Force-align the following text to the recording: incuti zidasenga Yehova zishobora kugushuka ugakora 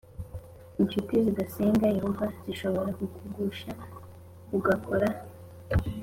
incuti 0.79 1.13
zidasenga 1.25 1.85
Yehova 1.97 2.25
zishobora 2.45 2.89
kugushuka 2.97 3.85
ugakora 4.55 5.07